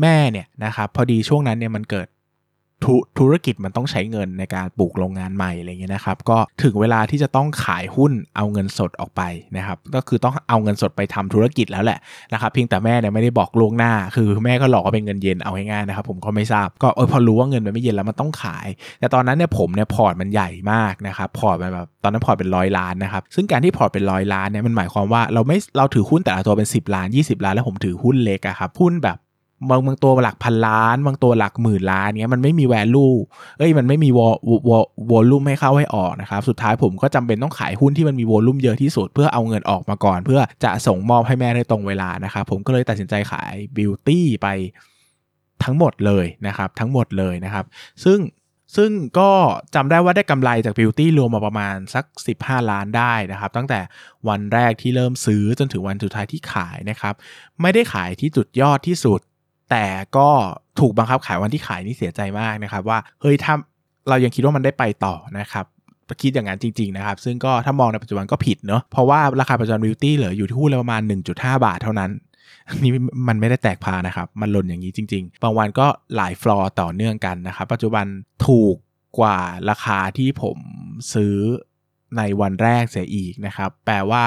[0.00, 2.08] แม่เนี่ยนะครับพอดีช่วงนั้นเนี่ยมันเกิด
[3.18, 9.22] ธุรกิจมันต้องใช้เงินในการปลูกโรงงานใหม่อะไรเงี้ยนะครับ ก็ถึงเวลาที่จะต้องขายหุ้นเอาเงินสดออกไป
[9.56, 11.98] นะครับ ก็คือต้องเอาเงินสดไปทำธุรกิจแล้วแหละ
[12.32, 18.66] นะครับ เพียงแต่แม่เนี่ยไม่ได้บอกล่วงหน้า คือแม่ก็หลอกว่าเป็นเงินเย็นเอาง่ายๆนะครับ ผมก็ไม่ทราบ ก็เออพอรู้ว่าเงินมันไม่เย็นแล้วมันต้องขาย
[19.00, 29.18] แต่ตอนนั้นเนี่ยผมเนี่ยพอร์ตมันใหญ่มากนะครับ พอร์ตมันแบบตอนนั้นพอร์ตเป็นร้อยล้านนะครับ ซึ่งการที่พอร์ตเป็นร้อยล้านเนี่ยมันหมายความว่าเราไม่เราถือหุ้นแต่ละตัวเป็น 10 ล้าน 20 ล้าน แล้วผมถือหุ้นเล็กอะครับหุ้นแบบ
[29.68, 33.08] บางบางตัวหลักพันล้าน บางตัวหลักหมื่นล้านเนี้ยมันไม่มี value
[33.58, 34.28] เอ้ยมันไม่มีวอ
[34.68, 34.78] วอ
[35.10, 44.48] volume ให้เข้าให้ออกนะครับ สุดท้ายผมก็จำเป็นต้องขายหุ้นที่มันมี volume เยอะที่สุด เพื่อเอาเงินออกมาก่อน เพื่อจะส่งมอบให้แม่ได้ตรงเวลานะครับผมก็เลยตัดสินใจขาย Beauty ไป
[45.64, 47.64] ทั้งหมดเลยนะครับ ทั้งหมดเลยนะครับ
[48.04, 48.20] ซึ่ง
[48.76, 49.30] ซึ่งก็
[49.74, 52.04] จำได้ว่าได้กำไรจากบิวตี้รวมมาประมาณสัก
[52.38, 53.80] 15 ล้านได้นะครับ ตั้งแต่
[54.28, 57.14] วันแรกที่เริ่มซื้อจนถึงวันสุดท้ายที่ขายนะครับ
[57.62, 59.20] ไม่ได้ขายที่จุดยอดที่สุด
[59.72, 60.28] แต่ก็
[60.80, 63.54] ถูกบังคับขายวันที่ขายนี่เสียใจมากนะครับ ว่าเฮ้ยถ้า
[64.08, 65.66] เรายังคิดว่ามันได้ไปต่อนะครับ
[66.22, 72.10] คิดอย่างนั้นจริงๆนะครับ ซึ่งก็ถ้ามองในปัจจุบันก็ผิดเนาะเพราะว่าราคาปัจจุบันบิวตี้เหลืออยู่ที่หุ้นละประมาณ 1.5 บาทเท่านั้น
[72.82, 72.92] นี่
[73.28, 78.06] มันไม่ได้แตกพานะครับ มันหล่นอย่างนี้จริง ๆ บางวันก็หลายฟลอร์ต่อเนื่องกันนะครับ ปัจจุบัน
[78.46, 78.76] ถูก
[79.18, 79.38] กว่า
[79.70, 80.58] ราคาที่ผม
[81.14, 81.36] ซื้อ
[82.16, 84.24] ในวันแรกเสียอีกนะครับ แปลว่า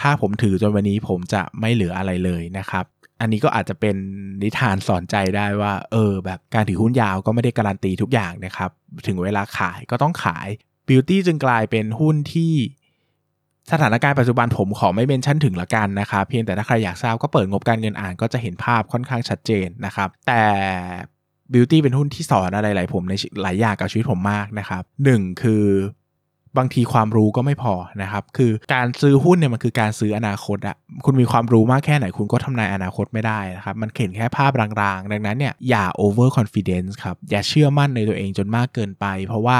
[0.00, 2.84] ถ้าผมถือจนวันนี้ผมจะไม่เหลืออะไรเลยนะครับ
[3.20, 3.96] อันนี้ก็อาจจะเป็น
[4.42, 8.70] นิทานสอนใจได้ว่า เออ แบบการถือหุ้นยาวก็ไม่ได้การันตีทุกอย่างนะครับ
[9.06, 10.48] ถึงเวลาขายก็ต้องขาย
[10.88, 12.54] Beauty จึงกลายเป็นหุ้นที่
[13.72, 20.44] สถานการณ์ปัจจุบันผมขอไม่เมนชั่นถึงละกันนะครับเพียงแต่ถ้าใครอยากทราบก็เปิดงบการเงินอ่านก็จะเห็นภาพค่อนข้างชัดเจนนะครับ แต่
[21.52, 25.64] Beauty เป็นหุ้นที่สอนอะไรหลายผมในหลายอย่างกับชีวิตผมมากนะครับหนึ่งคือ
[26.58, 39.58] บางทีความรู้ก็ไม่พอนะครับ คือการซื้อหุ้นเนี่ยมันคือการซื้ออนาคตอะคุณมีความรู้มากแค่ไหนคุณก็ทำนายอนาคตไม่ได้นะครับ มันเห็นแค่ภาพรางๆ ดังนั้นเนี่ยอย่า over confidence ครับ อย่าเชื่อมั่นในตัวเองจนมากเกินไป เพราะว่า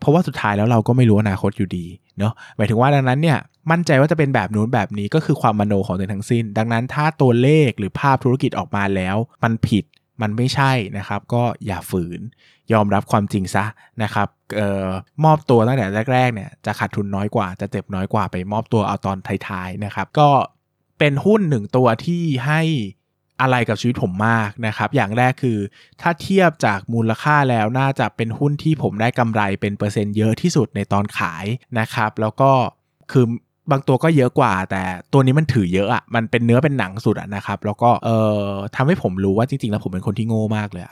[0.00, 1.86] เพราะว่าสุดท้ายแล้วเราก็ไม่รู้อนาคตอยู่ดี
[2.18, 3.38] เนาะหมายถึงว่าดังนั้นเนี่ย
[3.70, 9.84] มั่นใจว่าจะเป็นแบบนู้นแบบนี้ก็คือความมโนของตัวทั้งสิ้น ดังนั้นถ้าตัวเลขหรือภาพธุรกิจออกมาแล้ว มันผิด
[10.22, 12.20] มันไม่ใช่นะครับ ก็อย่าฝืน
[12.72, 13.64] ยอมรับความจริงซะ
[14.02, 14.28] นะครับ
[14.58, 14.88] ออ
[15.24, 20.30] มอบตัวตั้งแต่แรกๆเนี่ยจะขาดทุนน้อยกว่าจะเจ็บน้อยกว่าไปมอบตัวเอาตอนท้ายๆนะครับ ก็
[20.98, 22.62] เป็นหุ้นหนึ่งตัวที่ให้
[23.40, 25.58] อะไรกับชีวิตผมมากนะครับ อย่างแรกคือ
[26.00, 31.46] ถ้าเทียบจากมูลค่าแล้วน่าจะเป็นหุ้นที่ผมได้กำไรเป็นเปอร์เซ็นต์เยอะที่สุดในตอนขาย
[31.78, 32.52] นะครับ แล้วก็
[33.12, 33.26] คือ
[33.70, 40.84] บางตัวก็เยอะกว่า แต่ตัวนี้มันถือเยอะอะ่ะมันเป็นเนื้อเป็นหนังสุดอะนะครับ แล้วก็เอ่อทำให้ผมรู้ว่าจริงๆแล้วผมเป็นคนที่โง่มากเลย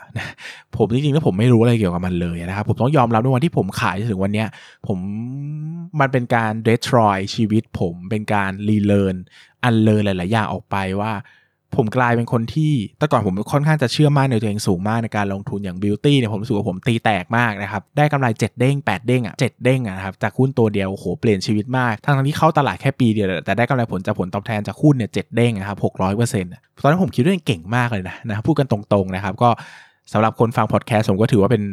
[0.77, 4.45] ผมจริงๆแล้วผมไม่รู้อะไรเกี่ยวกับมันเลยนะครับ ผมต้องยอมรับในวันที่ผมขายถึงวันนี้
[4.87, 4.97] ผม
[5.99, 9.15] มันเป็นการ destroy ชีวิตผมเป็นการ relearn
[9.63, 11.11] unlearn หลายๆอย่างออกไปว่า
[11.75, 26.51] ผมกลายเป็นคนที่แต่ก่อนผมค่อนข้างจะเชื่อมั่นในตัวเองสูงมากในการลงทุนอย่างบิวตี้เนี่ยผมรู้สึกว่าผมตีแตกมากนะครับ ได้กำไร 7 เด้ง 8 เด้งอะ7เด้งอะครับจากหุ้นตัวเดียวโหเปลี่ยนชีวิตมาก ทั้งที่เข้าตลาดแค่ปีเดียว แต่ได้กำไรผลจากผลตอบแทนจากหุ้นเนี่ยเจ็ดเด้งนะครับหกร้อยเปอร์เซ็นต์
[26.83, 29.49] ตอนนั้นผมคิดว่าเก่งมากเลยนะนะพูดกันตรงๆนะครับก็
[30.13, 31.63] สำหรับคนฟังพอดแคสต์ผมก็ถือว่าเป็น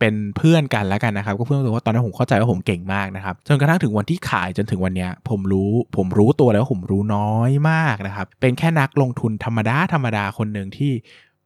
[0.00, 10.92] เป็นเพื่อนกันแล้วกันนะครับ ก็เพื่อนรู้ว่าตอนนั้นผมเข้าใจว่าผมเก่งมากนะครับจนกระทั่งถึงวันที่ขายจนถึงวันนี้ผมรู้ผมรู้ตัวแล้วผมรู้น้อยมากนะครับ เป็นแค่นักลงทุนธรรมดาธรรมดาคนหนึ่งที่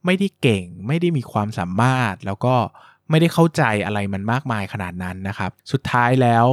[0.05, 2.55] ไม่ได้เก่ง ไม่ได้มีความสามารถ แล้วก็
[3.11, 6.47] ไม่ได้เข้าใจอะไรมันมากมายขนาดนั้นนะครับ สุดท้ายแล้ว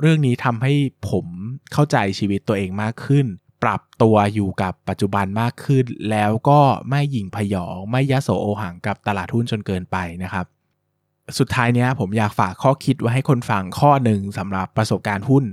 [0.00, 0.72] เรื่องนี้ทำให้
[1.10, 1.26] ผม
[1.72, 3.26] เข้าใจชีวิตตัวเองมากขึ้น
[3.62, 10.46] ปรับตัวอยู่กับปัจจุบันมากขึ้น แล้วก็ไม่หยิ่งพยองไม่ยะโสโอหังกับตลาดหุ้นจนเกินไปนะครับ
[11.38, 15.44] สุดท้ายเนี้ยผมอยากฝากข้อคิดไว้ให้คนฟังข้อหนึ่งสำหรับประสบการณ์หุ้น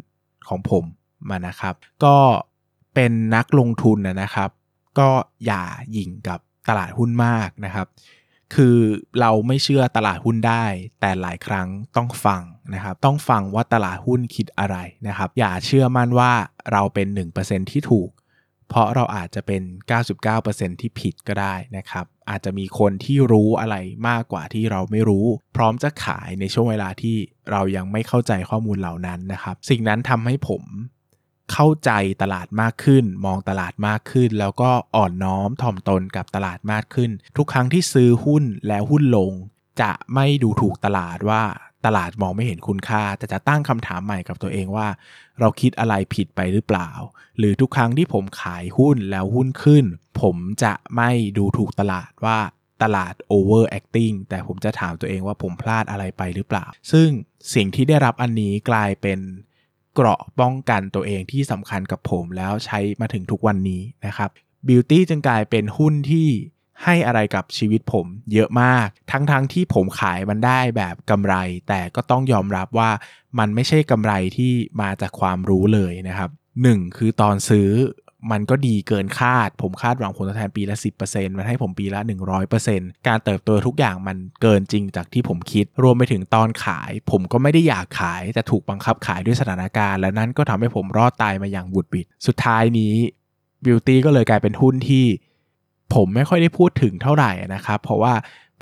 [0.50, 0.84] ของผม
[1.30, 1.74] มานะครับ
[2.06, 2.18] ก็
[2.96, 4.50] เป็นนักลงทุนนะครับ
[5.00, 5.10] ก็
[5.46, 7.88] อย่าหยิ่งกับตลาดหุ้นมากนะครับ
[8.56, 8.78] คือ
[9.20, 10.66] เราไม่เชื่อตลาดหุ้นได้
[11.00, 12.42] แต่หลายครั้งต้องฟัง
[12.74, 16.32] นะครับ ต้องฟังว่าตลาดหุ้นคิดอะไรนะครับ อย่าเชื่อมั่นว่า
[16.72, 17.08] เราเป็น
[17.40, 18.10] 1%ที่ถูก
[18.70, 19.62] เพราะเราอาจจะเป็น
[20.22, 23.76] 99%ที่ผิดก็ได้นะครับ อาจจะมีคนที่รู้อะไร
[24.08, 27.16] มากกว่าที่เราไม่รู้ พร้อมจะขายในช่วงเวลาที่
[27.52, 30.64] เรายังไม่เข้าใจข้อมูลเหล่านั้นนะครับ สิ่งนั้นทำให้ผม
[31.54, 39.32] เข้าใจตลาดมากขึ้น มองตลาดมากขึ้น แล้วก็อ่อนน้อมถ่อมตนกับตลาดมากขึ้น ทุกครั้งที่ซื้อหุ้นแล้วหุ้นลง
[39.82, 41.44] จะไม่ดูถูกตลาดว่า
[41.88, 44.88] ตลาดมองไม่เห็นคุณค่า แต่จะตั้งคำถามใหม่กับตัวเองว่า
[45.40, 46.90] เราคิดอะไรผิดไปหรือเปล่า
[47.38, 49.86] หรือทุกครั้งที่ผมขายหุ้นแล้วหุ้นขึ้น
[50.22, 52.38] ผมจะไม่ดูถูกตลาดว่า
[52.84, 57.08] ตลาด over acting แต่ผมจะถามตัวเองว่าผมพลาดอะไรไปหรือเปล่า ซึ่ง
[57.56, 59.20] สิ่งที่ได้รับอันนี้กลายเป็น
[59.94, 64.30] เกราะป้องกันตัวเองที่สำคัญกับผมแล้วใช้มาถึงทุกวันนี้นะครับ
[64.68, 66.28] Beauty จึงกลายเป็นหุ้นที่
[66.84, 71.36] ให้อะไรกับชีวิตผมเยอะมาก ทั้งๆทที่ผมขายมันได้แบบกำไร
[71.68, 72.90] แต่ก็ต้องยอมรับว่า
[73.40, 76.30] มันไม่ใช่กำไรที่มาจากความรู้เลยนะครับ
[76.64, 76.98] 1.
[76.98, 77.70] คือตอนซื้อ
[78.32, 82.02] มันก็ดีเกินคาด ผมคาดหวังผลตอบแทนปีละ 10%มันให้ผมปีละ
[82.54, 92.96] 100%การเติบโตทุกอย่างมันเกินจริงจากที่ผมคิด รวมไปถึงตอนขาย ผมก็ไม่ได้อยากขาย แต่ถูกบังคับขายด้วยสถานการณ์ และนั่นก็ทำให้ผมรอดตายมาอย่างบุดบิด สุดท้ายนี้
[93.66, 95.06] บิวตี้ก็เลยกลายเป็นหุ้นที่
[95.96, 98.14] ผมไม่ค่อยได้พูดถึงเท่าไหร่นะครับ เพราะว่า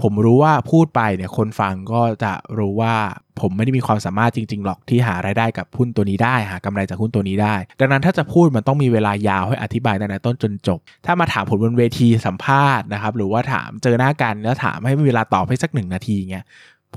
[0.01, 2.93] ผมรู้ว่าพูดไปเนี่ยคนฟังก็จะรู้ว่า
[3.39, 16.45] ผมไม่ได้มีความสามารถจริง ๆ หรอกที่หารายได้กับหุ้นตัวนี้ได้หากำไรจากหุ้นตัวนี้ได้ ดังนั้นถ้าจะพูดมันต้องมีเวลายาวให้อธิบายตั้งแต่ต้นจนจบ ถ้ามาถามผมบนเวทีสัมภาษณ์นะครับหรือว่าถามเจอหน้ากันแล้วถามให้มีเวลาตอบให้สักหนึ่งนาทีเงี้ย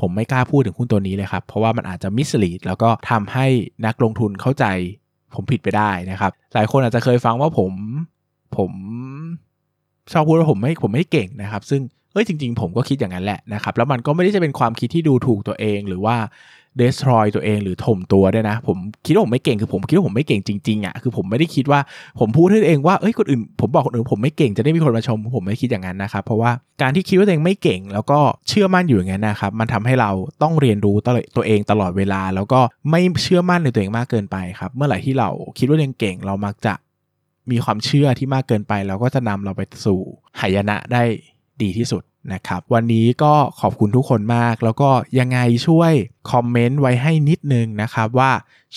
[0.00, 3.46] ผมไม่กล้าพูดถึงหุ้นตัวนี้เลยครับเพราะว่ามันอาจจะมิสลีดแล้วก็ทำให้
[3.86, 4.64] นักลงทุนเข้าใจ
[5.34, 7.72] ผมผิดไปได้นะครับ หลายคนอาจจะเคยฟังว่าผม
[8.56, 8.72] ผม
[10.12, 11.80] ชอบพูดว่าผมไม่ผมไม่เก่งนะครับ ซึ่ง
[12.12, 16.16] เอ้ยจริง ๆ ผมก็คิดอย่างนั้นแหละนะครับ แล้วมันก็ไม่ได้จะเป็นความคิดที่ดูถูกตัวเองหรือว่า
[16.80, 21.80] destroy ตัวเองหรือถมตัวด้วยนะ ผมคิดว่าผมไม่เก่งคือผมคิดว่าผมไม่เก่งจริงๆอะ่ะคือผมไม่ได้คิดว่า
[22.20, 26.50] ผมพูดให้ตัวเองว่าเอ้ยคนอื่นผมบอกคนอื่นผมไม่เก่งจะได้มีคนมาชม ผมไม่คิดอย่างนั้นนะครับ เพราะว่า
[26.82, 30.10] การที่คิดว่าตัวเองไม่เก่ง แล้วก็เชื่อมั่นอยู่อย่างนั้นนะครับมันทำให้เรา
[30.42, 30.96] ต้องเรียนรู้
[31.36, 36.74] ตัวเองตลอดเวลา แล้วก็ไม่เชื่อมั่นในตัวเองมากเกินไปครับ เมื่อไหร่ที่เราคิดว่าตัวเองเก่งเรามักจะ
[37.50, 40.00] มีความเชื่อที่มากเกินไป เราก็จะนำเราไปสู่
[40.40, 41.02] หายนะได้
[41.62, 45.92] ดีที่สุดนะครับ วันนี้ก็ขอบคุณทุกคนมาก แล้วก็ยังไงช่วย
[46.30, 48.32] คอมเมนต์ไว้ให้นิดนึงนะครับว่า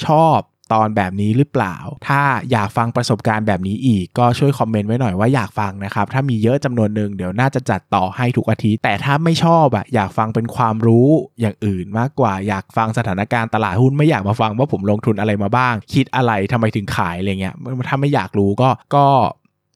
[0.05, 0.37] ชอบ
[0.73, 1.75] ตอนแบบนี้หรือเปล่า
[2.07, 11.07] ถ้าอยากฟังประสบการณ์แบบนี้อีก ก็ช่วยคอมเมนต์ไว้หน่อยว่าอยากฟังนะครับ ถ้ามีเยอะจำนวนหนึ่งเดี๋ยวน่าจะจัดต่อให้ทุกอาทิตย์ แต่ถ้าไม่ชอบอะอยากฟังเป็นความรู้
[11.39, 17.55] อย่างอื่นมากกว่าอยากฟังสถานการณ์ตลาดหุ้นไม่อยากมาฟังว่าผมลงทุนอะไรมาบ้าง คิดอะไรทำไมถึงขายอะไรเงี้ย
[17.87, 19.05] ถ้าไม่อยากรู้ก็ก็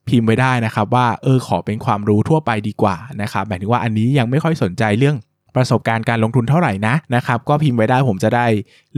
[0.10, 5.18] พิมพ์ไว้ได้นะครับว่าเออขอเป็นความรู้ทั่วไปดีกว่านะครับหมายถึงว่าอันนี้ยังไม่ค่อยสนใจเรื่อง
[5.56, 8.46] ประสบการณ์การลงทุนเท่าไหร่นะนะครับ ก็พิมพ์ไว้ได้ผมจะได้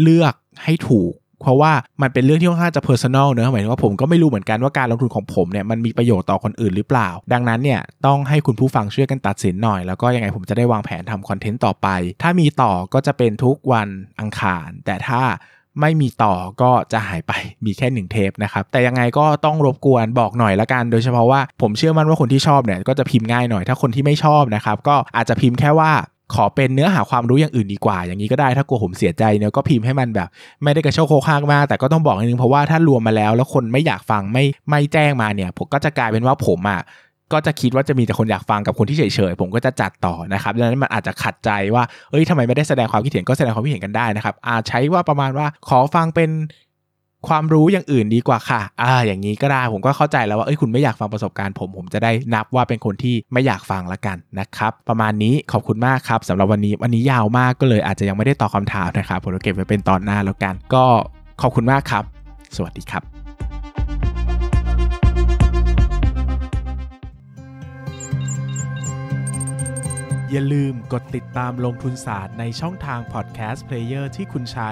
[0.02, 0.34] เลือก
[0.64, 1.72] ให้ถูก เพราะว่า
[2.02, 11.88] มันเป็นเรื่องที่ค่อนข้างจะ personal เนอะหมายถึงว่าผมก็ไม่รู้เหมือนกันว่าการลงทุนของผมเนี่ยมันมีประโยชน์ต่อคนอื่นหรือเปล่า ดังนั้นเนี่ยต้องให้คุณผู้ฟังช่วยกันตัดสินหน่อย แล้วก็ยังไงผมจะได้วางแผนทำคอนเทนต์ต่อไป
[12.22, 13.88] ถ้ามีต่อก็จะเป็นทุกวัน
[14.20, 15.22] อังคาร แต่ถ้า
[15.82, 17.32] ไม่มีต่อก็จะหายไป
[17.66, 25.92] มีแค่หนึ่งเทปนะครับ แต่ยังไงก็ต้องรบกวนบอกหน่อยละกัน โดยเฉพาะว่าผมเชื่อมั่นว่าคนที่ชอบเนี่ยก็จะพิมพ์ง่ายหน่อย ถ้าคนที่ไม่ชอบนะครับก็อาจจะพิมพ์แค่ว่า
[26.36, 30.28] ขอเป็นเนื้อหาความรู้อย่างอื่นดีกว่า อย่างนี้ก็ได้ถ้ากลัวผมเสียใจเนี่ยก็พิมพ์ให้มันแบบ
[30.64, 36.82] ไม่ได้กระโชกโคกากมาก แต่ก็ต้องบอกนิดนึงเพราะว่าถ้ารวมมาแล้ว แล้วคนไม่อยากฟังไม่ไม่แจ้งมาเนี่ยผมก็จะกลายเป็นว่าผมอะ
[37.34, 46.30] ก็จะคิดว่าจะมีแต่คนอยากฟังกับคนที่เฉยๆ ผมก็จะจัดต่อนะครับดังนั้นมันอาจจะขัดใจว่า เอ้ยทำไมไม่ได้แสดงความคิดเห็นก็แสดงความคิดเห็นกันได้นะครับอาจใช้ว่าประมาณว่าขอฟังเป็น
[47.28, 60.86] ความรู้อย่างอื่นดีกว่าค่ะ อ่า อย่างนี้ก็ได้ ผมก็เข้าใจแล้วว่า เอ้ย คุณไม่อยากฟังประสบการณ์ผม ผมจะได้นับว่าเป็นคนที่ไม่อยากฟังละกันนะครับ ประมาณนี้ขอบคุณมากครับสำหรับวันนี้ วันนี้ยาวมากก็เลยอาจจะยังไม่ได้ตอบคาถามนะครับ ผมจะเก็บไว้เป็นตอนหน้าแล้วกัน ก็
[61.42, 62.04] ขอบคุณมากครับ
[62.56, 63.04] สวัสดีครับ
[70.32, 74.72] อย่าลืมกดติดตามลงทุนศาสตร์ในช่องทางพอดแคสต์เพลเยอร์ที่คุณใช้